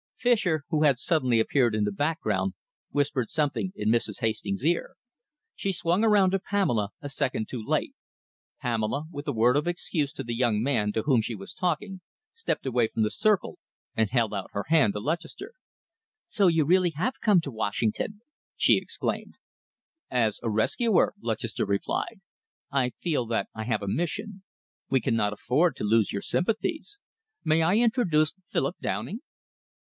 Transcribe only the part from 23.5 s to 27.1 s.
I have a mission. We cannot afford to lose your sympathies.